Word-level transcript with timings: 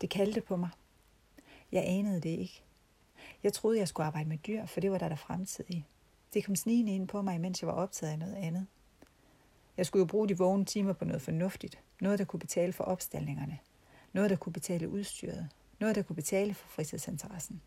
Det 0.00 0.10
kaldte 0.10 0.40
på 0.40 0.56
mig. 0.56 0.70
Jeg 1.72 1.84
anede 1.86 2.20
det 2.20 2.28
ikke. 2.28 2.62
Jeg 3.42 3.52
troede, 3.52 3.78
jeg 3.78 3.88
skulle 3.88 4.06
arbejde 4.06 4.28
med 4.28 4.38
dyr, 4.38 4.66
for 4.66 4.80
det 4.80 4.90
var 4.90 4.98
der 4.98 5.08
der 5.08 5.16
fremtid 5.16 5.64
i. 5.68 5.84
Det 6.34 6.44
kom 6.44 6.56
snigende 6.56 6.94
ind 6.94 7.08
på 7.08 7.22
mig, 7.22 7.40
mens 7.40 7.62
jeg 7.62 7.68
var 7.68 7.74
optaget 7.74 8.12
af 8.12 8.18
noget 8.18 8.34
andet. 8.34 8.66
Jeg 9.76 9.86
skulle 9.86 10.00
jo 10.00 10.06
bruge 10.06 10.28
de 10.28 10.38
vågne 10.38 10.64
timer 10.64 10.92
på 10.92 11.04
noget 11.04 11.22
fornuftigt. 11.22 11.80
Noget, 12.00 12.18
der 12.18 12.24
kunne 12.24 12.40
betale 12.40 12.72
for 12.72 12.84
opstallingerne. 12.84 13.58
Noget, 14.12 14.30
der 14.30 14.36
kunne 14.36 14.52
betale 14.52 14.88
udstyret. 14.88 15.48
Noget, 15.80 15.96
der 15.96 16.02
kunne 16.02 16.16
betale 16.16 16.54
for 16.54 16.68
fritidsinteressen. 16.68 17.62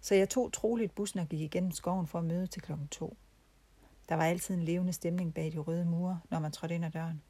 Så 0.00 0.14
jeg 0.14 0.28
tog 0.28 0.52
troligt 0.52 0.94
bussen 0.94 1.20
og 1.20 1.28
gik 1.28 1.40
igennem 1.40 1.72
skoven 1.72 2.06
for 2.06 2.18
at 2.18 2.24
møde 2.24 2.46
til 2.46 2.62
klokken 2.62 2.88
to. 2.88 3.16
Der 4.08 4.14
var 4.14 4.24
altid 4.24 4.54
en 4.54 4.62
levende 4.62 4.92
stemning 4.92 5.34
bag 5.34 5.52
de 5.52 5.58
røde 5.58 5.84
mure, 5.84 6.20
når 6.30 6.38
man 6.38 6.52
trådte 6.52 6.74
ind 6.74 6.84
ad 6.84 6.90
døren. 6.90 7.22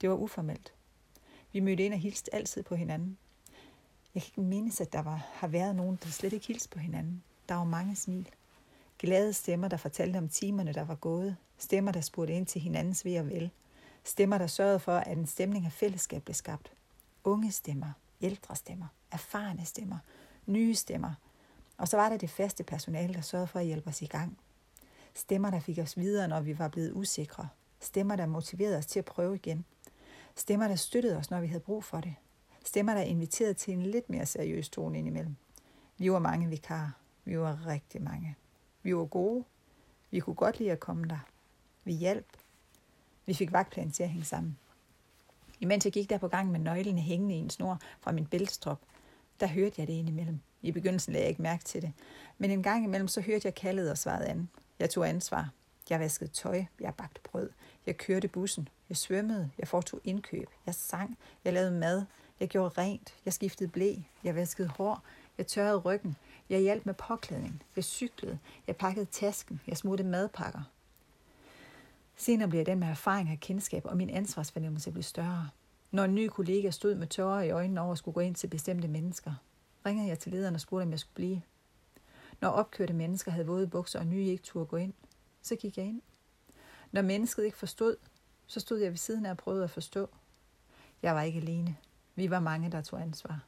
Det 0.00 0.08
var 0.08 0.16
uformelt. 0.16 0.74
Vi 1.52 1.60
mødte 1.60 1.84
ind 1.84 1.94
og 1.94 2.00
hilste 2.00 2.34
altid 2.34 2.62
på 2.62 2.74
hinanden. 2.74 3.18
Jeg 4.14 4.22
kan 4.22 4.28
ikke 4.28 4.40
mindes, 4.40 4.80
at 4.80 4.92
der 4.92 5.02
var, 5.02 5.26
har 5.32 5.48
været 5.48 5.76
nogen, 5.76 5.98
der 6.02 6.10
slet 6.10 6.32
ikke 6.32 6.46
hilste 6.46 6.68
på 6.68 6.78
hinanden. 6.78 7.22
Der 7.48 7.54
var 7.54 7.64
mange 7.64 7.96
smil. 7.96 8.28
Glade 8.98 9.32
stemmer, 9.32 9.68
der 9.68 9.76
fortalte 9.76 10.16
om 10.16 10.28
timerne, 10.28 10.72
der 10.72 10.84
var 10.84 10.94
gået. 10.94 11.36
Stemmer, 11.58 11.92
der 11.92 12.00
spurgte 12.00 12.32
ind 12.32 12.46
til 12.46 12.60
hinandens 12.60 13.04
ved 13.04 13.18
og 13.18 13.26
vel. 13.26 13.50
Stemmer, 14.04 14.38
der 14.38 14.46
sørgede 14.46 14.78
for, 14.78 14.96
at 14.96 15.18
en 15.18 15.26
stemning 15.26 15.66
af 15.66 15.72
fællesskab 15.72 16.22
blev 16.22 16.34
skabt. 16.34 16.72
Unge 17.24 17.52
stemmer, 17.52 17.92
ældre 18.20 18.56
stemmer, 18.56 18.86
erfarne 19.10 19.64
stemmer, 19.64 19.98
nye 20.46 20.74
stemmer. 20.74 21.14
Og 21.78 21.88
så 21.88 21.96
var 21.96 22.08
der 22.08 22.16
det 22.16 22.30
faste 22.30 22.64
personale, 22.64 23.14
der 23.14 23.20
sørgede 23.20 23.46
for 23.46 23.58
at 23.58 23.66
hjælpe 23.66 23.88
os 23.88 24.02
i 24.02 24.06
gang. 24.06 24.38
Stemmer, 25.14 25.50
der 25.50 25.60
fik 25.60 25.78
os 25.78 25.96
videre, 25.96 26.28
når 26.28 26.40
vi 26.40 26.58
var 26.58 26.68
blevet 26.68 26.92
usikre. 26.92 27.48
Stemmer, 27.80 28.16
der 28.16 28.26
motiverede 28.26 28.78
os 28.78 28.86
til 28.86 28.98
at 28.98 29.04
prøve 29.04 29.34
igen. 29.34 29.64
Stemmer, 30.36 30.68
der 30.68 30.76
støttede 30.76 31.16
os, 31.16 31.30
når 31.30 31.40
vi 31.40 31.46
havde 31.46 31.60
brug 31.60 31.84
for 31.84 32.00
det. 32.00 32.14
Stemmer, 32.70 32.94
der 32.94 33.00
inviteret 33.00 33.56
til 33.56 33.74
en 33.74 33.82
lidt 33.82 34.10
mere 34.10 34.26
seriøs 34.26 34.68
tone 34.68 34.98
indimellem. 34.98 35.36
Vi 35.98 36.12
var 36.12 36.18
mange 36.18 36.48
vikarer. 36.48 36.90
Vi 37.24 37.38
var 37.38 37.66
rigtig 37.66 38.02
mange. 38.02 38.36
Vi 38.82 38.96
var 38.96 39.04
gode. 39.04 39.44
Vi 40.10 40.20
kunne 40.20 40.34
godt 40.34 40.58
lide 40.58 40.72
at 40.72 40.80
komme 40.80 41.08
der. 41.08 41.18
Vi 41.84 41.92
hjalp. 41.92 42.26
Vi 43.26 43.34
fik 43.34 43.52
vagtplanen 43.52 43.92
til 43.92 44.02
at 44.02 44.08
hænge 44.08 44.24
sammen. 44.24 44.58
Imens 45.60 45.84
jeg 45.84 45.92
gik 45.92 46.10
der 46.10 46.18
på 46.18 46.28
gang 46.28 46.50
med 46.50 46.60
nøglene 46.60 47.00
hængende 47.00 47.34
i 47.34 47.38
en 47.38 47.50
snor 47.50 47.80
fra 48.00 48.12
min 48.12 48.26
bæltestrop, 48.26 48.80
der 49.40 49.46
hørte 49.46 49.74
jeg 49.78 49.86
det 49.86 49.94
indimellem. 49.94 50.40
I 50.62 50.72
begyndelsen 50.72 51.12
lagde 51.12 51.24
jeg 51.24 51.30
ikke 51.30 51.42
mærke 51.42 51.64
til 51.64 51.82
det. 51.82 51.92
Men 52.38 52.50
en 52.50 52.62
gang 52.62 52.84
imellem, 52.84 53.08
så 53.08 53.20
hørte 53.20 53.46
jeg 53.46 53.54
kaldet 53.54 53.90
og 53.90 53.98
svarede 53.98 54.26
an. 54.26 54.48
Jeg 54.78 54.90
tog 54.90 55.08
ansvar. 55.08 55.50
Jeg 55.90 56.00
vaskede 56.00 56.30
tøj. 56.30 56.64
Jeg 56.80 56.94
bagte 56.94 57.20
brød. 57.24 57.50
Jeg 57.86 57.96
kørte 57.96 58.28
bussen. 58.28 58.68
Jeg 58.88 58.96
svømmede. 58.96 59.50
Jeg 59.58 59.68
foretog 59.68 60.00
indkøb. 60.04 60.48
Jeg 60.66 60.74
sang. 60.74 61.18
Jeg 61.44 61.52
lavede 61.52 61.72
mad. 61.72 62.04
Jeg 62.40 62.48
gjorde 62.48 62.80
rent. 62.80 63.14
Jeg 63.24 63.32
skiftede 63.32 63.70
blæ. 63.70 63.94
Jeg 64.24 64.34
vaskede 64.34 64.68
hår. 64.68 65.02
Jeg 65.38 65.46
tørrede 65.46 65.78
ryggen. 65.78 66.16
Jeg 66.48 66.60
hjalp 66.60 66.86
med 66.86 66.94
påklædning. 66.94 67.62
Jeg 67.76 67.84
cyklede. 67.84 68.38
Jeg 68.66 68.76
pakkede 68.76 69.06
tasken. 69.06 69.60
Jeg 69.66 69.76
smurte 69.76 70.04
madpakker. 70.04 70.62
Senere 72.16 72.48
blev 72.48 72.58
jeg 72.58 72.66
den 72.66 72.78
med 72.78 72.88
erfaring 72.88 73.30
og 73.30 73.38
kendskab, 73.40 73.84
og 73.84 73.96
min 73.96 74.10
ansvarsfornemmelse 74.10 74.92
blev 74.92 75.02
større. 75.02 75.48
Når 75.90 76.04
en 76.04 76.14
ny 76.14 76.28
kollega 76.28 76.70
stod 76.70 76.94
med 76.94 77.06
tårer 77.06 77.42
i 77.42 77.50
øjnene 77.50 77.80
over 77.80 77.90
og 77.90 77.98
skulle 77.98 78.14
gå 78.14 78.20
ind 78.20 78.34
til 78.34 78.46
bestemte 78.46 78.88
mennesker, 78.88 79.34
ringede 79.86 80.08
jeg 80.08 80.18
til 80.18 80.32
lederen 80.32 80.54
og 80.54 80.60
spurgte, 80.60 80.82
om 80.82 80.90
jeg 80.90 80.98
skulle 80.98 81.14
blive. 81.14 81.42
Når 82.40 82.48
opkørte 82.48 82.92
mennesker 82.92 83.30
havde 83.30 83.46
våde 83.46 83.66
bukser 83.66 83.98
og 83.98 84.06
nye 84.06 84.24
ikke 84.24 84.42
turde 84.42 84.66
gå 84.66 84.76
ind, 84.76 84.92
så 85.42 85.56
gik 85.56 85.78
jeg 85.78 85.86
ind. 85.86 86.02
Når 86.92 87.02
mennesket 87.02 87.44
ikke 87.44 87.56
forstod, 87.56 87.96
så 88.46 88.60
stod 88.60 88.78
jeg 88.78 88.90
ved 88.90 88.98
siden 88.98 89.26
af 89.26 89.30
og 89.30 89.36
prøvede 89.36 89.64
at 89.64 89.70
forstå. 89.70 90.08
Jeg 91.02 91.14
var 91.14 91.22
ikke 91.22 91.40
alene. 91.40 91.76
Vi 92.20 92.30
var 92.30 92.40
mange, 92.40 92.70
der 92.70 92.82
tog 92.82 93.00
ansvar. 93.00 93.40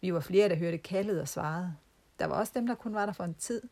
Vi 0.00 0.14
var 0.14 0.20
flere, 0.20 0.48
der 0.48 0.56
hørte 0.56 0.78
kaldet 0.78 1.20
og 1.20 1.28
svarede. 1.28 1.74
Der 2.18 2.26
var 2.26 2.34
også 2.34 2.52
dem, 2.54 2.66
der 2.66 2.74
kun 2.74 2.94
var 2.94 3.06
der 3.06 3.12
for 3.12 3.24
en 3.24 3.34
tid. 3.34 3.62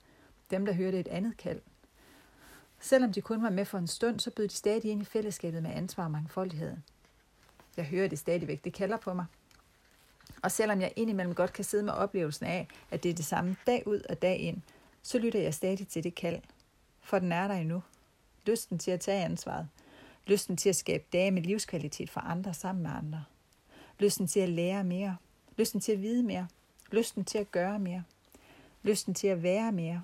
Dem, 0.50 0.66
der 0.66 0.72
hørte 0.72 1.00
et 1.00 1.08
andet 1.08 1.36
kald. 1.36 1.60
Selvom 2.81 3.12
de 3.12 3.20
kun 3.20 3.42
var 3.42 3.50
med 3.50 3.64
for 3.64 3.78
en 3.78 3.87
stund, 3.87 4.20
så 4.20 4.31
bød 4.31 4.48
de 4.48 4.54
stadig 4.54 4.91
ind 4.91 5.03
i 5.03 5.04
fællesskabet 5.04 5.62
med 5.62 5.70
ansvar 5.70 6.04
og 6.04 6.10
mangfoldighed. 6.10 6.76
Jeg 7.76 7.84
hører 7.84 8.08
det 8.08 8.19
stadigvæk. 8.19 8.64
Det 8.64 8.72
kalder 8.72 8.97
på 8.97 9.14
mig. 9.14 9.26
Og 10.42 10.50
selvom 10.50 10.81
jeg 10.81 10.92
indimellem 10.97 11.34
godt 11.34 11.53
kan 11.53 11.64
sidde 11.64 11.84
med 11.84 11.92
oplevelsen 11.92 12.47
af, 12.47 12.69
at 12.91 13.03
det 13.03 13.10
er 13.10 13.14
det 13.14 13.25
samme 13.25 13.56
dag 13.66 13.87
ud 13.87 14.00
og 14.08 14.22
dag 14.22 14.38
ind, 14.38 14.62
så 15.03 15.19
lytter 15.19 15.41
jeg 15.41 15.54
stadig 15.54 15.88
til 15.88 16.04
det 16.04 16.14
kald. 16.14 16.42
For 17.00 17.19
den 17.19 17.32
er 17.32 17.48
der 17.48 17.54
endnu. 17.54 17.82
Lysten 18.47 18.78
til 18.78 18.91
at 18.91 19.00
tage 19.00 19.25
ansvaret. 19.25 19.69
Lysten 20.26 20.56
til 20.56 20.69
at 20.69 20.76
skabe 20.76 21.04
dage 21.12 21.31
med 21.31 21.42
livskvalitet 21.42 22.10
for 22.10 22.20
andre 22.20 22.54
sammen 22.54 22.82
med 22.82 22.91
andre. 22.91 23.25
Lysten 23.98 24.26
til 24.26 24.41
at 24.41 24.48
lære 24.48 24.84
mere. 24.84 25.16
Lysten 25.56 25.81
til 25.81 25.92
at 25.92 26.03
vide 26.03 26.22
mere. 26.22 26.48
Lysten 26.92 27.25
til 27.25 27.38
at 27.38 27.50
gøre 27.50 27.78
mere. 27.78 28.04
Lysten 28.82 29.14
til 29.14 29.26
at 29.26 29.42
være 29.42 29.72
mere. 29.72 30.03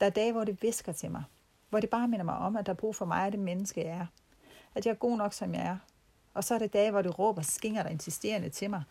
Der 0.00 0.06
er 0.06 0.10
dage, 0.10 0.32
hvor 0.32 0.44
det 0.44 0.62
visker 0.62 0.92
til 0.92 1.10
mig. 1.10 1.24
Hvor 1.70 1.80
det 1.80 1.90
bare 1.90 2.08
minder 2.08 2.24
mig 2.24 2.36
om, 2.36 2.56
at 2.56 2.66
der 2.66 2.72
er 2.72 2.76
brug 2.76 2.96
for 2.96 3.04
mig 3.04 3.26
at 3.26 3.32
det 3.32 3.40
menneske, 3.40 3.80
jeg 3.80 3.90
er. 3.90 4.06
At 4.74 4.86
jeg 4.86 4.92
er 4.92 4.96
god 4.96 5.16
nok, 5.16 5.32
som 5.32 5.54
jeg 5.54 5.62
er. 5.66 5.76
Og 6.34 6.44
så 6.44 6.54
er 6.54 6.58
det 6.58 6.72
dage, 6.72 6.90
hvor 6.90 7.02
det 7.02 7.18
råber 7.18 7.42
skinger 7.42 7.82
der 7.82 7.90
insisterende 7.90 8.48
til 8.48 8.70
mig. 8.70 8.82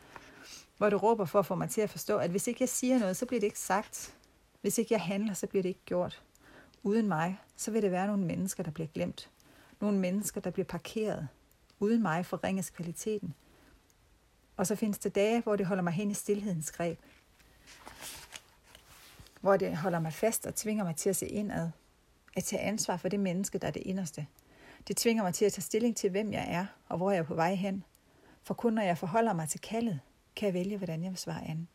Hvor 0.77 0.89
det 0.89 1.03
råber 1.03 1.25
for 1.25 1.39
at 1.39 1.45
få 1.45 1.55
mig 1.55 1.69
til 1.69 1.81
at 1.81 1.89
forstå, 1.89 2.17
at 2.17 2.29
hvis 2.29 2.47
ikke 2.47 2.61
jeg 2.61 2.69
siger 2.69 2.99
noget, 2.99 3.17
så 3.17 3.25
bliver 3.25 3.39
det 3.39 3.47
ikke 3.47 3.59
sagt. 3.59 4.15
Hvis 4.61 4.77
ikke 4.77 4.93
jeg 4.93 5.01
handler, 5.01 5.33
så 5.33 5.47
bliver 5.47 5.61
det 5.61 5.69
ikke 5.69 5.85
gjort. 5.85 6.23
Uden 6.83 7.07
mig, 7.07 7.39
så 7.55 7.71
vil 7.71 7.81
det 7.81 7.91
være 7.91 8.07
nogle 8.07 8.25
mennesker, 8.25 8.63
der 8.63 8.71
bliver 8.71 8.87
glemt. 8.87 9.29
Nogle 9.81 9.99
mennesker, 9.99 10.41
der 10.41 10.49
bliver 10.49 10.65
parkeret. 10.65 11.27
Uden 11.79 12.01
mig 12.01 12.25
forringes 12.25 12.69
kvaliteten. 12.69 13.33
Og 14.57 14.67
så 14.67 14.75
findes 14.75 14.99
der 14.99 15.09
dage, 15.09 15.41
hvor 15.41 15.55
det 15.55 15.65
holder 15.65 15.83
mig 15.83 15.93
hen 15.93 16.11
i 16.11 16.13
stillhedens 16.13 16.71
greb. 16.71 16.99
Hvor 19.41 19.57
det 19.57 19.77
holder 19.77 19.99
mig 19.99 20.13
fast 20.13 20.45
og 20.45 20.55
tvinger 20.55 20.83
mig 20.83 20.95
til 20.95 21.09
at 21.09 21.15
se 21.15 21.27
indad. 21.27 21.69
At 22.35 22.43
tage 22.43 22.61
ansvar 22.61 22.97
for 22.97 23.09
det 23.09 23.19
menneske, 23.19 23.57
der 23.57 23.67
er 23.67 23.71
det 23.71 23.83
inderste. 23.85 24.27
Det 24.87 24.97
tvinger 24.97 25.23
mig 25.23 25.33
til 25.33 25.45
at 25.45 25.53
tage 25.53 25.61
stilling 25.61 25.97
til, 25.97 26.09
hvem 26.09 26.33
jeg 26.33 26.45
er 26.47 26.65
og 26.89 26.97
hvor 26.97 27.11
jeg 27.11 27.19
er 27.19 27.23
på 27.23 27.35
vej 27.35 27.53
hen. 27.53 27.83
For 28.43 28.53
kun 28.53 28.73
når 28.73 28.81
jeg 28.81 28.97
forholder 28.97 29.33
mig 29.33 29.49
til 29.49 29.59
kaldet, 29.59 29.99
kan 30.35 30.45
jeg 30.45 30.53
vælge, 30.53 30.77
hvordan 30.77 31.03
jeg 31.03 31.11
vil 31.11 31.17
svare 31.17 31.47
an. 31.47 31.67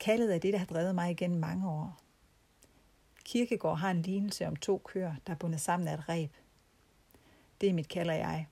Kaldet 0.00 0.34
er 0.34 0.38
det, 0.38 0.52
der 0.52 0.58
har 0.58 0.66
drevet 0.66 0.94
mig 0.94 1.10
igennem 1.10 1.40
mange 1.40 1.70
år. 1.70 2.00
Kirkegård 3.24 3.78
har 3.78 3.90
en 3.90 4.02
lignelse 4.02 4.46
om 4.46 4.56
to 4.56 4.78
køer, 4.78 5.14
der 5.26 5.32
er 5.32 5.36
bundet 5.36 5.60
sammen 5.60 5.88
af 5.88 5.94
et 5.94 6.08
reb. 6.08 6.32
Det 7.60 7.68
er 7.68 7.72
mit 7.72 7.88
kalder 7.88 8.14
jeg. 8.14 8.46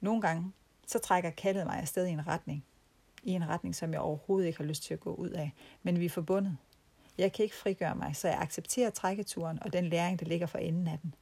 Nogle 0.00 0.20
gange, 0.20 0.52
så 0.86 0.98
trækker 0.98 1.30
kaldet 1.30 1.66
mig 1.66 1.76
afsted 1.76 2.06
i 2.06 2.10
en 2.10 2.26
retning. 2.26 2.64
I 3.22 3.30
en 3.30 3.48
retning, 3.48 3.74
som 3.74 3.92
jeg 3.92 4.00
overhovedet 4.00 4.46
ikke 4.46 4.58
har 4.58 4.64
lyst 4.64 4.82
til 4.82 4.94
at 4.94 5.00
gå 5.00 5.14
ud 5.14 5.30
af. 5.30 5.52
Men 5.82 6.00
vi 6.00 6.04
er 6.04 6.10
forbundet. 6.10 6.56
Jeg 7.18 7.32
kan 7.32 7.42
ikke 7.42 7.56
frigøre 7.56 7.94
mig, 7.94 8.16
så 8.16 8.28
jeg 8.28 8.38
accepterer 8.40 8.90
trækketuren 8.90 9.62
og 9.62 9.72
den 9.72 9.88
læring, 9.88 10.20
der 10.20 10.26
ligger 10.26 10.46
for 10.46 10.58
enden 10.58 10.88
af 10.88 10.98
den. 11.02 11.14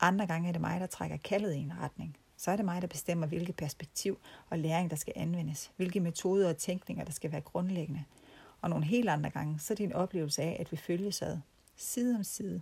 Andre 0.00 0.26
gange 0.26 0.48
er 0.48 0.52
det 0.52 0.60
mig, 0.60 0.80
der 0.80 0.86
trækker 0.86 1.16
kaldet 1.16 1.54
i 1.54 1.58
en 1.58 1.72
retning. 1.80 2.16
Så 2.36 2.50
er 2.50 2.56
det 2.56 2.64
mig, 2.64 2.82
der 2.82 2.88
bestemmer, 2.88 3.26
hvilket 3.26 3.56
perspektiv 3.56 4.18
og 4.50 4.58
læring, 4.58 4.90
der 4.90 4.96
skal 4.96 5.12
anvendes. 5.16 5.72
Hvilke 5.76 6.00
metoder 6.00 6.48
og 6.48 6.56
tænkninger, 6.56 7.04
der 7.04 7.12
skal 7.12 7.32
være 7.32 7.40
grundlæggende. 7.40 8.04
Og 8.60 8.70
nogle 8.70 8.84
helt 8.84 9.08
andre 9.08 9.30
gange, 9.30 9.58
så 9.58 9.72
er 9.72 9.76
det 9.76 9.84
en 9.84 9.92
oplevelse 9.92 10.42
af, 10.42 10.56
at 10.60 10.72
vi 10.72 10.76
følges 10.76 11.22
ad. 11.22 11.38
Side 11.76 12.16
om 12.16 12.24
side. 12.24 12.60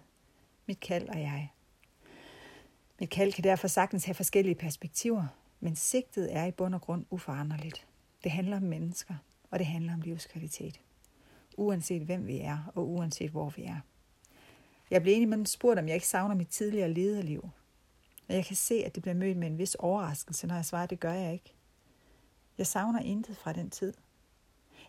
Mit 0.67 0.81
kald 0.81 1.09
og 1.09 1.21
jeg. 1.21 1.53
Mit 3.01 3.11
kald 3.11 3.33
kan 3.33 3.45
derfor 3.45 3.69
sagtens 3.69 4.05
have 4.05 4.15
forskellige 4.15 4.55
perspektiver, 4.55 5.27
men 5.63 5.77
sigtet 5.77 6.37
er 6.37 6.45
i 6.45 6.51
bund 6.51 6.75
og 6.75 6.81
grund 6.81 7.05
uforanderligt. 7.11 7.87
Det 8.25 8.33
handler 8.33 8.57
om 8.57 8.63
mennesker, 8.63 9.15
og 9.51 9.59
det 9.59 9.67
handler 9.67 9.95
om 9.95 10.01
livskvalitet. 10.01 10.81
Uanset 11.57 12.03
hvem 12.03 12.27
vi 12.27 12.41
er, 12.41 12.73
og 12.75 12.89
uanset 12.89 13.31
hvor 13.31 13.51
vi 13.51 13.63
er. 13.63 13.81
Jeg 14.91 15.03
blev 15.03 15.15
indimellem 15.15 15.47
spurgt, 15.47 15.79
om 15.79 15.87
jeg 15.89 15.95
ikke 15.95 16.09
savner 16.09 16.35
mit 16.35 16.49
tidligere 16.49 16.93
lederliv. 16.93 17.49
Og 18.29 18.35
jeg 18.35 18.45
kan 18.45 18.57
se, 18.57 18.75
at 18.75 18.95
det 18.95 19.03
bliver 19.03 19.15
mødt 19.15 19.39
med 19.39 19.47
en 19.47 19.59
vis 19.59 19.75
overraskelse, 19.75 20.47
når 20.47 20.55
jeg 20.55 20.65
svarer, 20.65 20.87
det 20.87 21.01
gør 21.01 21.13
jeg 21.13 21.33
ikke. 21.33 21.55
Jeg 22.59 22.67
savner 22.67 23.01
intet 23.01 23.37
fra 23.37 23.53
den 23.53 23.71
tid. 23.71 23.95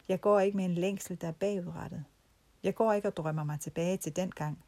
Jeg 0.07 0.21
går 0.21 0.39
ikke 0.39 0.57
med 0.57 0.65
en 0.65 0.75
længsel, 0.75 1.21
der 1.21 1.27
er 1.27 1.31
bagudrettet. 1.31 2.03
Jeg 2.63 2.75
går 2.75 2.93
ikke 2.93 3.07
og 3.07 3.17
drømmer 3.17 3.43
mig 3.43 3.59
tilbage 3.59 3.97
til 3.97 4.15
den 4.15 4.31
gang. 4.31 4.63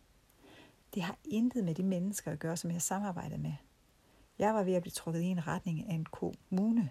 Det 0.93 1.03
har 1.03 1.17
intet 1.25 1.63
med 1.63 1.75
de 1.75 1.83
mennesker 1.83 2.31
at 2.31 2.39
gøre, 2.39 2.57
som 2.57 2.71
jeg 2.71 2.81
samarbejder 2.81 3.37
med. 3.37 3.53
Jeg 4.39 4.53
var 4.53 4.63
ved 4.63 4.73
at 4.73 4.81
blive 4.81 4.91
trukket 4.91 5.21
i 5.21 5.25
en 5.25 5.47
retning 5.47 5.89
af 5.89 5.93
en 5.93 6.05
kommune, 6.05 6.89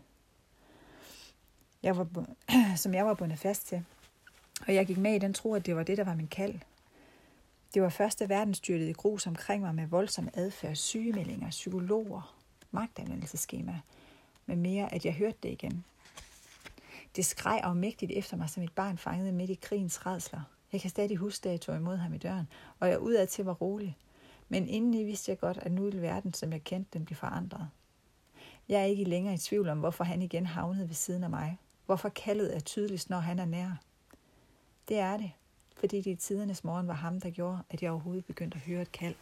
jeg 1.84 1.96
var, 1.96 2.06
som 2.76 2.94
jeg 2.94 3.06
var 3.06 3.14
bundet 3.14 3.38
fast 3.38 3.66
til. 3.66 3.84
Og 4.66 4.74
jeg 4.74 4.86
gik 4.86 4.98
med 4.98 5.14
i 5.14 5.18
den 5.18 5.34
tro, 5.34 5.54
at 5.54 5.66
det 5.66 5.76
var 5.76 5.82
det, 5.82 5.98
der 5.98 6.04
var 6.04 6.14
min 6.14 6.28
kald. 6.28 6.54
Det 7.74 7.82
var 7.82 7.88
første 7.88 8.28
verdensstyrtet 8.28 8.88
i 8.88 8.92
grus 8.92 9.26
omkring 9.26 9.62
mig 9.62 9.74
med 9.74 9.86
voldsom 9.86 10.28
adfærd, 10.34 10.74
sygemeldinger, 10.74 11.50
psykologer, 11.50 12.36
magtanvendelseskema, 12.70 13.80
med 14.46 14.56
mere, 14.56 14.94
at 14.94 15.04
jeg 15.04 15.14
hørte 15.14 15.36
det 15.42 15.48
igen. 15.48 15.84
Det 17.16 17.24
skreg 17.24 17.60
afmægtigt 17.62 18.12
efter 18.12 18.36
mig, 18.36 18.50
som 18.50 18.62
et 18.62 18.72
barn 18.72 18.98
fangede 18.98 19.32
midt 19.32 19.50
i 19.50 19.58
krigens 19.62 20.06
redsler. 20.06 20.40
Jeg 20.72 20.80
kan 20.80 20.90
stadig 20.90 21.16
huske, 21.16 21.44
da 21.44 21.50
jeg 21.50 21.60
tog 21.60 21.76
imod 21.76 21.96
ham 21.96 22.14
i 22.14 22.18
døren, 22.18 22.48
og 22.80 22.88
jeg 22.88 23.00
udad 23.00 23.26
til 23.26 23.44
var 23.44 23.54
rolig. 23.54 23.96
Men 24.48 24.68
indeni 24.68 25.04
vidste 25.04 25.30
jeg 25.30 25.38
godt, 25.38 25.58
at 25.58 25.72
nu 25.72 25.82
ville 25.82 26.02
verden, 26.02 26.34
som 26.34 26.52
jeg 26.52 26.64
kendte 26.64 26.90
den, 26.92 27.04
blive 27.04 27.16
forandret. 27.16 27.68
Jeg 28.68 28.80
er 28.80 28.84
ikke 28.84 29.04
længere 29.04 29.34
i 29.34 29.38
tvivl 29.38 29.68
om, 29.68 29.78
hvorfor 29.78 30.04
han 30.04 30.22
igen 30.22 30.46
havnede 30.46 30.88
ved 30.88 30.94
siden 30.94 31.24
af 31.24 31.30
mig. 31.30 31.58
Hvorfor 31.86 32.08
kaldet 32.08 32.56
er 32.56 32.60
tydeligst, 32.60 33.10
når 33.10 33.18
han 33.18 33.38
er 33.38 33.44
nær. 33.44 33.70
Det 34.88 34.98
er 34.98 35.16
det, 35.16 35.30
fordi 35.76 36.00
det 36.00 36.10
i 36.10 36.14
tidernes 36.14 36.64
morgen 36.64 36.88
var 36.88 36.94
ham, 36.94 37.20
der 37.20 37.30
gjorde, 37.30 37.58
at 37.70 37.82
jeg 37.82 37.90
overhovedet 37.90 38.24
begyndte 38.24 38.54
at 38.54 38.60
høre 38.60 38.82
et 38.82 38.92
kald. 38.92 39.14